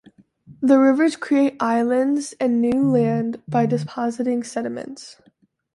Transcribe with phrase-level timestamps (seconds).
[0.63, 5.17] The rivers create islands and new land by depositing sediments.